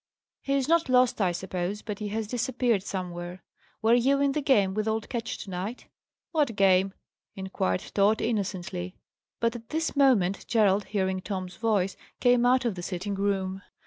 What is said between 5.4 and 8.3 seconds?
to night?" "What game?" inquired Tod,